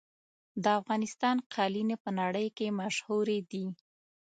د 0.63 0.65
افغانستان 0.79 1.35
قالینې 1.53 1.95
په 2.03 2.09
نړۍ 2.19 2.47
کې 2.57 2.75
مشهورې 2.79 3.39
دي. 3.51 3.65